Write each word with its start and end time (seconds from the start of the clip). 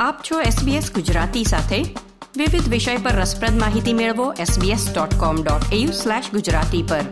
આપ 0.00 0.20
છો 0.30 0.40
SBS 0.40 0.94
ગુજરાતી 0.94 1.44
સાથે. 1.44 1.94
વિવિધ 2.36 2.68
વિષય 2.68 2.96
પર 2.96 3.10
રસપ્રદ 3.10 3.60
માહિતી 3.60 3.92
મેળવો 3.92 4.32
sbs.com.au/gujarati 4.32 6.82
પર. 6.82 7.04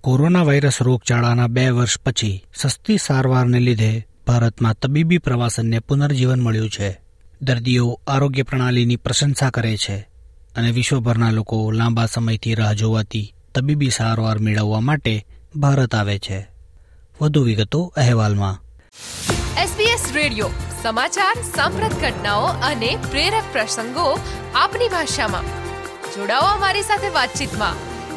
કોરોના 0.00 0.42
વાયરસ 0.42 0.82
રોગચાળાના 0.82 1.46
બે 1.46 1.70
વર્ષ 1.70 2.00
પછી 2.00 2.44
સસ્તી 2.54 2.98
સારવારને 2.98 3.60
લીધે 3.60 4.06
ભારતમાં 4.26 4.74
તબીબી 4.74 5.18
પ્રવાસનને 5.18 5.78
પુનર્જીવન 5.78 6.40
મળ્યું 6.40 6.70
છે. 6.70 7.00
દર્દીઓ 7.42 8.00
આરોગ્ય 8.08 8.42
પ્રણાલીની 8.42 8.96
પ્રશંસા 8.96 9.50
કરે 9.50 9.76
છે 9.76 10.08
અને 10.56 10.70
વિશ્વભરના 10.70 11.30
લોકો 11.30 11.70
લાંબા 11.70 12.06
સમયથી 12.06 12.54
રાહ 12.54 12.72
જોવાતી 12.72 13.34
તબીબી 13.54 13.90
સારવાર 13.90 14.38
મેળવવા 14.38 14.80
માટે 14.80 15.26
ભારત 15.56 15.94
આવે 15.94 16.18
છે. 16.18 16.48
વધુ 17.20 17.42
વિગતો 17.42 17.92
અહેવાલમાં. 17.96 18.62
SBS 19.64 20.14
રેડિયો 20.14 20.50
સમાચાર, 20.82 21.42
સાંપ્રત 21.42 21.92
ઘટનાઓ 21.92 22.44
અને 22.44 22.98
પ્રેરક 23.10 23.44
પ્રસંગો 23.52 24.18
આપની 24.54 24.88
ભાષામાં. 24.88 25.42
જોડાઓ 26.14 26.40
અમારી 26.40 26.82
સાથે 26.82 27.08
વાતચીતમાં. 27.08 27.76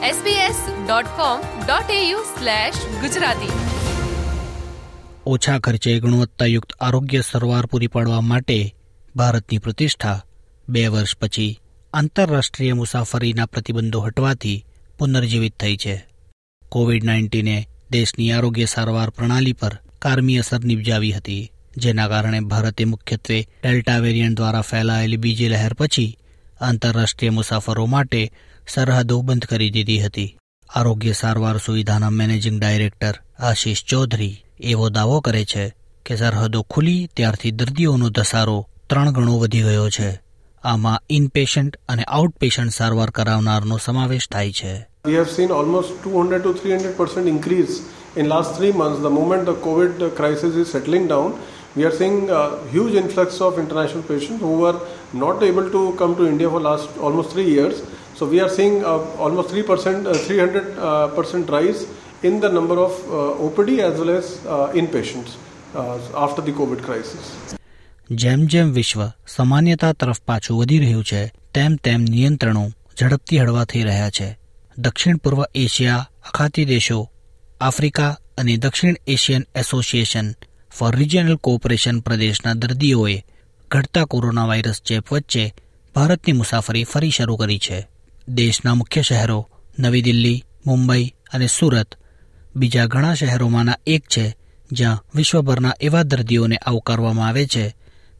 sbs.com.au 0.10 2.18
ગુજરાતી. 3.02 3.50
ઓછા 5.26 5.60
ખર્ચે 5.60 6.00
ગુણવત્તાયુક્ત 6.00 6.74
આરોગ્ય 6.82 7.22
સારવાર 7.22 7.66
પૂરી 7.66 7.88
પાડવા 7.88 8.22
માટે 8.22 8.76
ભારતની 9.16 9.58
પ્રતિષ્ઠા. 9.58 10.22
બે 10.70 10.88
વર્ષ 10.88 11.18
પછી 11.18 11.60
આંતરરાષ્ટ્રીય 11.94 12.74
મુસાફરીના 12.74 13.46
પ્રતિબંધો 13.46 14.00
હટવાથી 14.00 14.66
પુનર્જીવિત 15.00 15.60
થઈ 15.60 15.78
છે. 15.78 16.08
કોવિડ 16.70 17.04
નાઇન્ટીને 17.04 17.68
દેશની 17.92 18.32
આરોગ્ય 18.32 18.66
સારવાર 18.66 19.10
પ્રણાલી 19.10 19.54
પર 19.54 19.78
કારમી 20.00 20.38
અસર 20.38 20.60
નિપજાવી 20.60 21.12
હતી. 21.12 21.52
જેના 21.78 22.08
કારણે 22.08 22.40
ભારતે 22.40 22.86
મુખ્યત્વે 22.86 23.48
ડેલ્ટા 23.64 23.98
વેરિયન્ટ 23.98 24.38
દ્વારા 24.38 24.62
ફેલાયેલી 24.62 25.18
બીજી 25.18 25.48
લહેર 25.48 25.74
પછી 25.74 26.18
આંતરરાષ્ટ્રીય 26.62 27.30
મુસાફરો 27.30 27.86
માટે 27.86 28.32
સરહદો 28.68 29.22
બંધ 29.22 29.46
કરી 29.46 29.70
દીધી 29.70 30.00
હતી. 30.00 30.38
આરોગ્ય 30.76 31.12
સારવાર 31.12 31.58
સુવિધાના 31.58 32.10
મેનેજિંગ 32.10 32.60
ડાયરેક્ટર 32.60 33.14
આશીષ 33.40 33.84
ચૌધરી 33.84 34.44
એવો 34.60 34.90
દાવો 34.90 35.20
કરે 35.20 35.46
છે 35.46 35.74
કે 36.06 36.16
સરહદો 36.16 36.62
ખુલી 36.62 37.10
ત્યારથી 37.18 37.52
દર્દીઓનો 37.52 38.10
ધસારો 38.10 38.68
ત્રણ 38.90 39.12
ગણો 39.12 39.38
વધી 39.38 39.62
ગયો 39.62 39.90
છે. 39.90 40.22
આમાં 40.64 41.02
ઇનપેશન્ટ 41.10 41.78
અને 41.90 42.04
આઉટપેશન્ટ 42.04 42.72
સારવાર 42.72 43.10
કરાવનારનો 43.10 43.78
સમાવેશ 43.78 44.30
થાય 44.30 44.52
છે. 44.52 44.88
We 45.06 45.14
have 45.14 45.32
seen 45.38 45.52
almost 45.52 45.90
200 46.08 46.44
to 46.44 46.54
300 46.54 46.96
percent 46.98 47.28
increase 47.28 47.82
in 48.18 48.28
last 48.28 48.60
three 48.60 48.72
months. 48.72 49.02
The 49.02 49.14
moment 49.20 49.46
the 49.46 49.58
COVID 49.68 50.16
crisis 50.16 50.56
is 50.56 50.68
settling 50.72 51.08
down, 51.08 51.34
we 51.76 51.86
are 51.86 51.92
seeing 51.92 52.30
a 52.30 52.44
huge 52.68 52.96
influx 52.96 53.40
of 53.40 53.58
international 53.58 54.04
patients 54.04 54.42
who 54.42 54.58
were 54.58 54.78
not 55.14 55.42
able 55.42 55.70
to 55.70 55.96
come 55.96 56.16
to 56.16 56.28
India 56.28 56.50
for 56.50 56.60
last 56.60 56.98
almost 56.98 57.32
three 57.32 57.50
years. 57.50 57.84
So 58.16 58.26
we 58.26 58.40
are 58.40 58.50
seeing 58.50 58.84
uh, 58.84 59.00
almost 59.18 59.50
3%, 59.50 60.06
uh, 60.06 60.14
300 60.14 60.78
uh, 60.78 61.08
percent 61.10 61.50
rise 61.50 61.88
in 62.24 62.40
the 62.40 62.50
number 62.50 62.78
of 62.78 62.92
uh, 62.92 63.46
OPD 63.46 63.80
as 63.80 64.00
well 64.00 64.12
as 64.12 64.46
uh, 64.46 64.72
inpatients 64.74 65.38
uh, 65.76 65.98
after 66.16 66.42
the 66.42 66.54
COVID 66.54 66.84
crisis. 66.84 67.26
જેમ 68.22 68.42
જેમ 68.48 68.72
વિશ્વ 68.74 69.02
સામાન્યતા 69.28 69.90
તરફ 69.94 70.20
પાછું 70.30 70.56
વધી 70.56 70.80
રહ્યું 70.80 71.04
છે 71.10 71.22
તેમ 71.54 71.76
તેમ 71.86 72.02
નિયંત્રણો 72.14 72.64
ઝડપથી 72.98 73.40
હળવા 73.42 73.64
થઈ 73.72 73.84
રહ્યા 73.90 74.10
છે 74.18 74.28
દક્ષિણ 74.78 75.22
પૂર્વ 75.24 75.40
એશિયા 75.64 76.08
અખાતી 76.30 76.66
દેશો 76.72 77.00
આફ્રિકા 77.62 78.12
અને 78.42 78.56
દક્ષિણ 78.66 78.98
Asian 79.16 79.46
Association 79.62 80.28
for 80.78 80.96
Regional 80.96 81.36
Cooperation 81.36 82.00
પ્રદેશના 82.00 82.54
દર્દીઓએ 82.54 83.26
ઘટતા 83.72 84.06
કોરોના 84.06 84.46
વાયરસ 84.46 84.82
ચેપ 84.82 85.14
વચ્ચે 85.14 85.54
ભારતની 85.96 86.34
મુસાફરી 86.34 86.84
ફરી 86.84 87.10
શરૂ 87.10 87.36
કરી 87.36 87.60
છે. 87.60 87.88
દેશના 88.28 88.76
મુખ્ય 88.76 89.02
શહેરો 89.02 89.50
નવી 89.80 90.02
દિલ્હી, 90.02 90.44
મુંબઈ 90.66 91.16
અને 91.34 91.48
સુરત 91.48 91.96
બીજા 92.56 92.86
ઘણા 92.86 93.14
શહેરોમાંના 93.14 93.78
એક 93.88 94.04
છે 94.08 94.38
જ્યાં 94.72 95.06
વિશ્વભરના 95.16 95.74
એવા 95.82 96.04
દર્દીઓને 96.04 96.56
આવકારવામાં 96.56 97.28
આવે 97.28 97.46
છે 97.46 97.76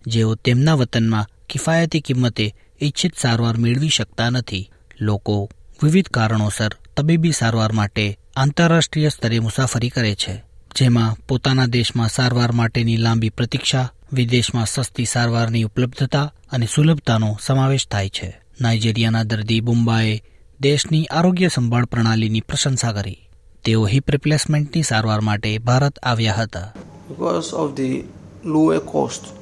જેઓ 0.08 0.36
તેમના 0.36 0.74
વતનમાં 0.74 1.28
કિફાયતી 1.50 2.02
કિંમતે 2.02 2.56
ઇચ્છિત 2.82 3.18
સારવાર 3.18 3.58
મેળવી 3.58 3.90
શકતા 3.90 4.30
નથી. 4.30 4.72
લોકો 5.02 5.50
વિવિધ 5.84 6.10
કારણોસર 6.10 6.76
તબીબી 6.98 7.32
સારવાર 7.32 7.72
માટે 7.72 8.20
આંતરરાષ્ટ્રીય 8.36 9.10
સ્તરે 9.10 9.40
મુસાફરી 9.40 9.90
કરે 9.90 10.16
છે. 10.16 10.51
જેમાં 10.80 11.16
પોતાના 11.28 11.72
દેશમાં 11.72 12.10
સારવાર 12.10 12.52
માટેની 12.52 12.98
લાંબી 12.98 13.32
પ્રતીક્ષા 13.32 13.88
વિદેશમાં 14.16 14.68
સસ્તી 14.68 15.06
સારવારની 15.06 15.66
ઉપલબ્ધતા 15.66 16.32
અને 16.52 16.68
સુલભતાનો 16.68 17.36
સમાવેશ 17.40 17.88
થાય 17.88 18.10
છે 18.10 18.30
નાઇજેરિયાના 18.60 19.24
દર્દી 19.26 19.62
બુમ્બાએ 19.62 20.16
દેશની 20.60 21.06
આરોગ્ય 21.10 21.50
સંભાળ 21.50 21.86
પ્રણાલીની 21.86 22.42
પ્રશંસા 22.42 22.94
કરી 22.94 23.20
તેઓ 23.66 23.86
હિપ 23.86 24.10
રિપ્લેસમેન્ટની 24.10 24.84
સારવાર 24.84 25.22
માટે 25.22 25.60
ભારત 25.60 25.96
આવ્યા 26.04 26.38
હતા 26.38 26.68
because 27.10 27.54
of 27.54 27.76
the 27.76 28.06
lower 28.46 28.80
cost. 28.82 29.34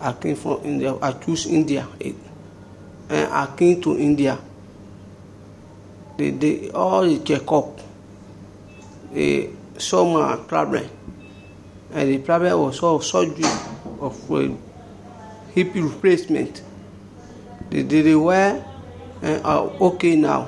I 0.00 0.12
came 0.12 0.36
from 0.36 0.58
India. 0.64 0.94
I 1.02 1.12
choose 1.12 1.46
India, 1.48 1.86
આકી 1.90 2.14
I 3.32 3.46
came 3.56 3.82
to 3.82 3.98
India. 3.98 4.38
They, 6.18 6.30
they 6.32 6.70
all 6.70 7.04
the 9.14 9.55
saw 9.78 10.04
my 10.06 10.36
problem, 10.46 10.86
and 11.92 12.08
the 12.08 12.18
problem 12.20 12.60
was 12.60 12.80
all 12.80 13.00
surgery 13.02 13.50
of 14.00 14.30
uh, 14.30 14.48
hip 15.54 15.74
replacement. 15.74 16.62
They 17.70 17.82
did 17.84 18.06
it 18.06 18.16
well, 18.18 18.62
and 19.22 19.44
are 19.44 19.66
okay 19.80 20.16
now. 20.18 20.40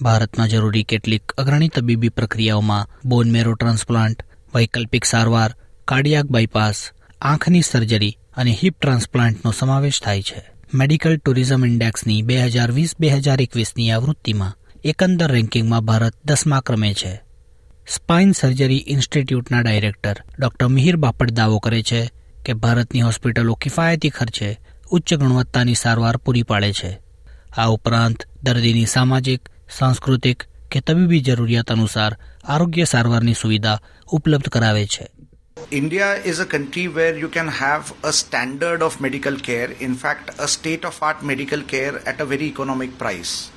ભારતમાં 0.00 0.48
જરૂરી 0.48 0.84
કેટલીક 0.84 1.32
અગ્રણી 1.36 1.70
તબીબી 1.70 2.10
પ્રક્રિયાઓમાં 2.10 2.88
બોન 3.04 3.28
મેરો 3.28 3.54
transplant 3.54 4.22
વૈકલ્પિક 4.54 5.04
સારવાર 5.04 5.50
cardiac 5.88 6.28
bypass 6.28 6.82
આંખની 7.22 7.62
surgery 7.62 8.12
અને 8.36 8.52
હિપ 8.62 8.76
ટ્રાન્સપ્લાન્ટનો 8.76 9.52
સમાવેશ 9.52 10.00
થાય 10.00 10.22
છે 10.22 10.42
મેડિકલ 10.72 11.16
ટુરિઝમ 11.16 11.64
ઇન્ડેક્સની 11.64 12.20
બે 12.22 12.36
હજાર 12.46 12.72
વીસ 12.72 12.92
બે 12.96 13.10
હજાર 13.16 13.40
એકવીસની 13.40 13.90
આવૃત્તિમાં 13.92 14.58
એકંદર 14.84 15.30
રેન્કિંગમાં 15.30 15.84
ભારત 15.84 16.16
દસમા 16.24 16.62
ક્રમે 16.62 16.92
છે 16.92 17.12
સ્પાઇન 17.88 18.32
સર્જરી 18.32 18.84
ઇન્સ્ટિટ્યૂટના 18.94 19.60
ડાયરેક્ટર 19.64 20.18
ડોક્ટર 20.38 20.66
મિહિર 20.68 20.96
બાપટ 20.96 21.30
દાવો 21.36 21.58
કરે 21.58 21.82
છે 21.82 22.00
કે 22.46 22.52
ભારતની 22.62 23.00
હોસ્પિટલો 23.00 23.54
કિફાયતી 23.54 24.10
ખર્ચે 24.10 24.48
ઉચ્ચ 24.90 25.14
ગુણવત્તાની 25.14 25.74
સારવાર 25.74 26.16
પૂરી 26.16 26.42
પાડે 26.42 26.72
છે 26.72 26.90
આ 27.56 27.68
ઉપરાંત 27.76 28.26
દર્દીની 28.42 28.90
સામાજિક 28.94 29.48
સાંસ્કૃતિક 29.78 30.44
કે 30.70 30.80
તબીબી 30.80 31.20
જરૂરિયાત 31.20 31.72
અનુસાર 31.76 32.18
આરોગ્ય 32.44 32.84
સારવારની 32.84 33.32
સુવિધા 33.32 33.78
ઉપલબ્ધ 34.12 34.48
કરાવે 34.48 34.84
છે 34.86 35.06
is 36.24 36.38
a 36.40 36.46
country 36.46 36.84
where 36.88 37.16
you 37.16 37.28
can 37.28 37.48
have 37.48 37.94
a 38.02 38.12
standard 38.12 38.82
of 38.82 39.00
medical 39.00 39.36
care, 39.38 39.70
in 39.80 39.94
fact, 39.94 40.30
a 40.38 40.48
state 40.48 40.84
of 40.84 41.00
art 41.02 41.22
medical 41.22 41.62
care 41.62 41.94
at 42.06 42.20
a 42.20 42.24
very 42.24 42.46
economic 42.46 42.92
price. 42.98 43.50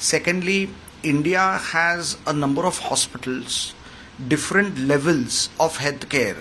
Secondly, 0.00 0.60
India 1.04 1.58
has 1.72 2.16
a 2.26 2.32
number 2.32 2.66
of 2.66 2.78
hospitals, 2.80 3.74
different 4.18 4.78
levels 4.80 5.50
of 5.60 5.78
healthcare 5.78 6.36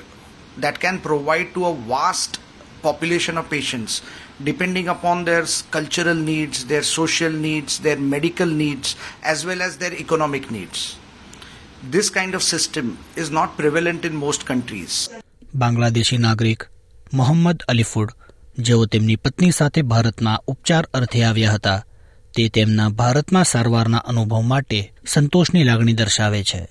that 0.57 0.79
can 0.79 0.99
provide 0.99 1.53
to 1.53 1.65
a 1.65 1.73
vast 1.73 2.39
population 2.81 3.37
of 3.37 3.49
patients 3.49 4.01
depending 4.43 4.87
upon 4.87 5.25
their 5.25 5.45
cultural 5.71 6.15
needs, 6.15 6.65
their 6.65 6.83
social 6.83 7.31
needs, 7.31 7.79
their 7.79 7.97
medical 7.97 8.45
needs, 8.47 8.95
as 9.23 9.45
well 9.45 9.61
as 9.61 9.77
their 9.77 9.93
economic 9.93 10.51
needs. 10.51 10.97
This 11.83 12.09
kind 12.09 12.35
of 12.35 12.43
system 12.43 12.97
is 13.15 13.31
not 13.31 13.57
prevalent 13.57 14.05
in 14.05 14.15
most 14.15 14.45
countries. 14.45 15.09
Bangladeshi 15.53 16.17
નાગરિક 16.17 16.63
મોહમ્મદ 17.13 17.61
અલીફુડ 17.67 18.09
જેઓ 18.57 18.85
તેમની 18.85 19.15
પત્ની 19.17 19.51
સાથે 19.51 19.83
ભારતમાં 19.91 20.37
ઉપચાર 20.47 20.85
અર્થે 20.93 21.21
આવ્યા 21.25 21.53
હતા 21.53 21.77
તે 22.33 22.49
તેમના 22.49 22.89
ભારતમાં 22.89 23.45
સારવારના 23.45 24.01
અનુભવ 24.13 24.41
માટે 24.51 24.81
સંતોષની 25.13 25.63
લાગણી 25.63 25.93
દર્શાવે 26.01 26.41
છે 26.43 26.61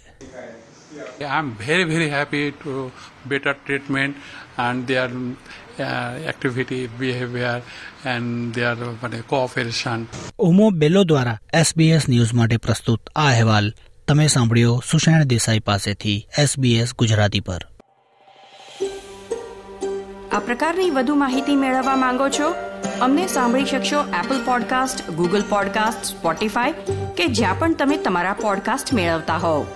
I'm 1.20 1.50
very 1.68 1.84
very 1.84 2.08
happy 2.08 2.50
to 2.50 2.90
better 3.28 3.54
treatment 3.66 4.16
and 4.58 4.86
their 4.86 5.08
uh, 5.08 6.28
activity, 6.28 6.88
behavior, 6.98 7.62
and 8.04 8.54
their 8.54 8.72
uh, 8.72 9.22
cooperation. 9.28 10.08
Umo 10.38 10.70
Belo 10.70 11.04
દ્વારા 11.04 11.38
એસબીએસ 11.54 12.08
ન્યૂઝ 12.08 12.34
માટે 12.34 12.56
પ્રસ્તુત 12.56 13.00
આ 13.16 13.26
અહેવાલ 13.26 13.72
તમે 14.08 14.26
સાંભળ્યો 14.26 14.82
સુષેણ 14.90 15.24
દેસાઈ 15.24 15.58
પાસેથી 15.58 16.28
એસબીએસ 16.38 16.94
ગુજરાતી 16.94 17.40
પર. 17.40 17.66
આ 20.32 20.38
પ્રકારની 20.38 20.90
વધુ 20.90 21.14
માહિતી 21.14 21.56
મેળવવા 21.56 21.96
માંગો 21.96 22.28
છો? 22.28 22.54
અમને 23.00 23.26
સાંભળી 23.26 23.64
શકશો 23.64 24.00
Apple 24.00 24.44
podcast 24.44 25.10
Google 25.10 25.42
podcast 25.48 26.04
Spotify 26.04 26.72
કે 27.16 27.26
જ્યાં 27.26 27.58
પણ 27.58 27.74
તમે 27.74 27.96
તમારા 27.96 28.32
પોડકાસ્ટ 28.32 28.94
મેળવતા 28.94 29.36
હોવ. 29.36 29.66